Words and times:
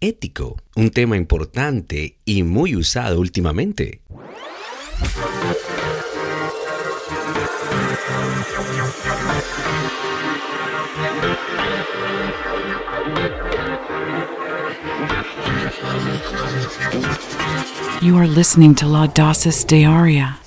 ético? 0.00 0.56
Un 0.74 0.90
tema 0.90 1.16
importante 1.16 2.16
y 2.24 2.42
muy 2.42 2.76
usado 2.76 3.20
últimamente. 3.20 4.00
You 18.02 18.16
are 18.18 18.26
listening 18.26 18.74
to 18.76 18.86
Laudasis 18.86 19.64
Dearia. 19.66 20.38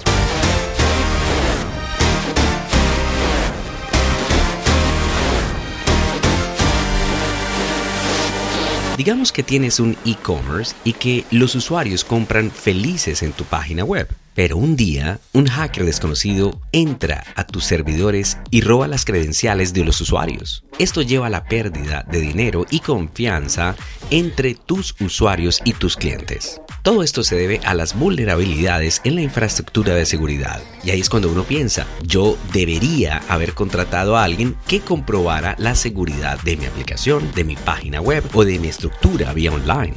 Digamos 9.00 9.32
que 9.32 9.44
tienes 9.44 9.80
un 9.80 9.96
e-commerce 10.06 10.76
y 10.84 10.92
que 10.92 11.24
los 11.32 11.56
usuarios 11.56 12.04
compran 12.04 12.52
felices 12.52 13.24
en 13.24 13.32
tu 13.32 13.46
página 13.46 13.86
web. 13.86 14.10
Pero 14.36 14.58
un 14.58 14.76
día, 14.76 15.22
un 15.32 15.48
hacker 15.48 15.86
desconocido 15.86 16.60
entra 16.74 17.24
a 17.38 17.46
tus 17.46 17.64
servidores 17.64 18.38
y 18.52 18.60
roba 18.60 18.90
las 18.90 19.06
credenciales 19.06 19.72
de 19.72 19.86
los 19.86 20.02
usuarios. 20.02 20.66
Esto 20.80 21.02
lleva 21.02 21.28
a 21.28 21.30
la 21.30 21.46
pérdida 21.46 22.06
de 22.12 22.20
dinero 22.20 22.66
y 22.70 22.82
confianza 22.82 23.78
entre 24.12 24.54
tus 24.54 24.94
usuarios 25.00 25.62
y 25.64 25.72
tus 25.72 25.96
clientes. 25.96 26.60
Todo 26.82 27.04
esto 27.04 27.24
se 27.24 27.36
debe 27.36 27.60
a 27.66 27.74
las 27.74 27.98
vulnerabilidades 27.98 29.02
en 29.04 29.16
la 29.16 29.22
infraestructura 29.22 29.96
de 29.96 30.06
seguridad. 30.06 30.62
Y 30.84 30.92
ahí 30.92 31.02
es 31.02 31.10
cuando 31.10 31.30
uno 31.30 31.44
piensa, 31.44 31.86
yo 32.04 32.38
debería 32.54 33.22
haber 33.28 33.54
contratado 33.54 34.16
a 34.16 34.24
alguien 34.24 34.56
que 34.66 34.80
comprobara 34.80 35.56
la 35.58 35.76
seguridad 35.76 36.40
de 36.42 36.56
mi 36.56 36.66
aplicación, 36.66 37.32
de 37.36 37.44
mi 37.44 37.58
página 37.58 38.00
web 38.00 38.24
o 38.34 38.46
de 38.46 38.60
mi 38.60 38.70
estructura 38.70 39.34
vía 39.34 39.52
online. 39.52 39.94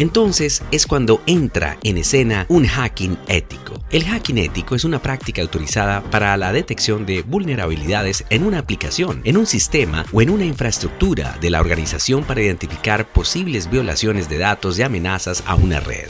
Entonces 0.00 0.62
es 0.70 0.86
cuando 0.86 1.20
entra 1.26 1.76
en 1.82 1.98
escena 1.98 2.46
un 2.48 2.66
hacking 2.66 3.18
ético. 3.28 3.74
El 3.90 4.04
hacking 4.04 4.38
ético 4.38 4.74
es 4.74 4.84
una 4.84 5.02
práctica 5.02 5.42
autorizada 5.42 6.00
para 6.00 6.34
la 6.38 6.54
detección 6.54 7.04
de 7.04 7.20
vulnerabilidades 7.20 8.24
en 8.30 8.44
una 8.44 8.60
aplicación, 8.60 9.20
en 9.24 9.36
un 9.36 9.44
sistema 9.44 10.06
o 10.10 10.22
en 10.22 10.30
una 10.30 10.46
infraestructura 10.46 11.36
de 11.38 11.50
la 11.50 11.60
organización 11.60 12.24
para 12.24 12.40
identificar 12.40 13.12
posibles 13.12 13.68
violaciones 13.68 14.30
de 14.30 14.38
datos 14.38 14.78
y 14.78 14.82
amenazas 14.84 15.42
a 15.46 15.54
una 15.54 15.80
red. 15.80 16.08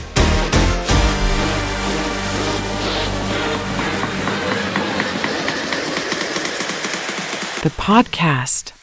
The 7.61 7.69
podcast. 7.71 8.80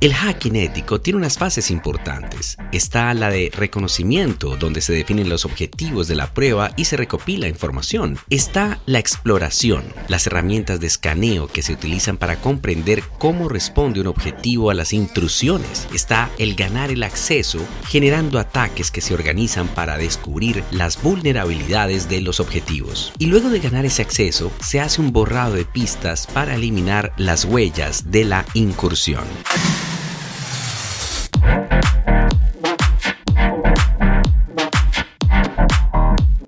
El 0.00 0.14
hacking 0.14 0.54
ético 0.54 1.00
tiene 1.00 1.16
unas 1.16 1.38
fases 1.38 1.72
importantes. 1.72 2.56
Está 2.70 3.12
la 3.14 3.30
de 3.30 3.50
reconocimiento, 3.52 4.56
donde 4.56 4.80
se 4.80 4.92
definen 4.92 5.28
los 5.28 5.44
objetivos 5.44 6.06
de 6.06 6.14
la 6.14 6.32
prueba 6.32 6.70
y 6.76 6.84
se 6.84 6.96
recopila 6.96 7.48
información. 7.48 8.16
Está 8.30 8.78
la 8.86 9.00
exploración, 9.00 9.82
las 10.06 10.28
herramientas 10.28 10.78
de 10.78 10.86
escaneo 10.86 11.48
que 11.48 11.62
se 11.62 11.72
utilizan 11.72 12.16
para 12.16 12.40
comprender 12.40 13.02
cómo 13.18 13.48
responde 13.48 14.00
un 14.00 14.06
objetivo 14.06 14.70
a 14.70 14.74
las 14.74 14.92
intrusiones. 14.92 15.88
Está 15.92 16.30
el 16.38 16.54
ganar 16.54 16.92
el 16.92 17.02
acceso, 17.02 17.58
generando 17.88 18.38
ataques 18.38 18.92
que 18.92 19.00
se 19.00 19.14
organizan 19.14 19.66
para 19.66 19.98
descubrir 19.98 20.62
las 20.70 21.02
vulnerabilidades 21.02 22.08
de 22.08 22.20
los 22.20 22.38
objetivos. 22.38 23.12
Y 23.18 23.26
luego 23.26 23.50
de 23.50 23.58
ganar 23.58 23.84
ese 23.84 24.02
acceso, 24.02 24.52
se 24.60 24.78
hace 24.78 25.00
un 25.00 25.12
borrado 25.12 25.54
de 25.54 25.64
pistas 25.64 26.28
para 26.28 26.54
eliminar 26.54 27.12
las 27.16 27.44
huellas 27.44 28.12
de 28.12 28.24
la 28.26 28.46
incursión. 28.54 29.24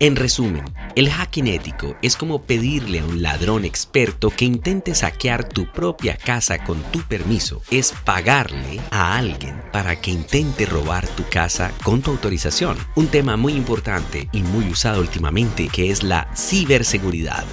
En 0.02 0.16
resumen, 0.16 0.64
el 0.96 1.10
hacking 1.10 1.46
ético 1.46 1.94
es 2.00 2.16
como 2.16 2.40
pedirle 2.40 3.00
a 3.00 3.04
un 3.04 3.20
ladrón 3.20 3.66
experto 3.66 4.30
que 4.30 4.46
intente 4.46 4.94
saquear 4.94 5.46
tu 5.46 5.70
propia 5.70 6.16
casa 6.16 6.64
con 6.64 6.82
tu 6.84 7.00
permiso. 7.02 7.60
Es 7.70 7.92
pagarle 8.06 8.80
a 8.90 9.18
alguien 9.18 9.60
para 9.74 10.00
que 10.00 10.10
intente 10.10 10.64
robar 10.64 11.06
tu 11.06 11.24
casa 11.28 11.70
con 11.84 12.00
tu 12.00 12.12
autorización. 12.12 12.78
Un 12.94 13.08
tema 13.08 13.36
muy 13.36 13.52
importante 13.52 14.30
y 14.32 14.40
muy 14.40 14.70
usado 14.70 15.02
últimamente 15.02 15.68
que 15.68 15.90
es 15.90 16.02
la 16.02 16.34
ciberseguridad. 16.34 17.44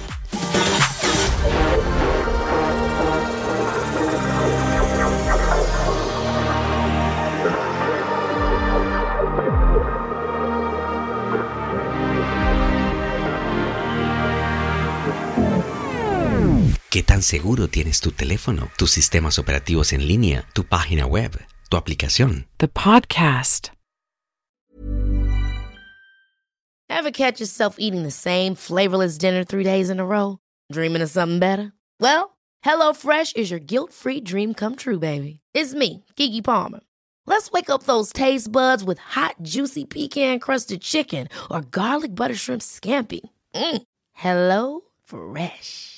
¿Qué 16.98 17.04
tan 17.04 17.22
seguro 17.22 17.68
tienes 17.68 18.00
tu 18.00 18.10
teléfono, 18.10 18.72
tus 18.76 18.90
sistemas 18.90 19.38
operativos 19.38 19.92
en 19.92 20.08
línea, 20.08 20.44
tu 20.52 20.64
página 20.64 21.06
web, 21.06 21.30
tu 21.70 21.76
aplicación? 21.76 22.48
The 22.58 22.66
podcast. 22.66 23.70
Ever 26.90 27.12
catch 27.12 27.38
yourself 27.38 27.76
eating 27.78 28.02
the 28.02 28.10
same 28.10 28.56
flavorless 28.56 29.16
dinner 29.16 29.44
three 29.44 29.62
days 29.62 29.90
in 29.90 30.00
a 30.00 30.04
row? 30.04 30.40
Dreaming 30.72 31.00
of 31.00 31.08
something 31.08 31.38
better? 31.38 31.70
Well, 32.00 32.36
HelloFresh 32.64 33.36
is 33.36 33.48
your 33.48 33.60
guilt-free 33.60 34.22
dream 34.22 34.52
come 34.52 34.74
true, 34.74 34.98
baby. 34.98 35.38
It's 35.54 35.74
me, 35.74 36.04
Keke 36.16 36.42
Palmer. 36.42 36.80
Let's 37.26 37.52
wake 37.52 37.70
up 37.70 37.84
those 37.84 38.12
taste 38.12 38.50
buds 38.50 38.82
with 38.82 38.98
hot, 38.98 39.36
juicy 39.42 39.84
pecan-crusted 39.84 40.80
chicken 40.80 41.28
or 41.48 41.60
garlic 41.60 42.16
butter 42.16 42.34
shrimp 42.34 42.62
scampi. 42.62 43.20
Mm. 43.54 43.82
Hello 44.14 44.80
Fresh. 45.04 45.97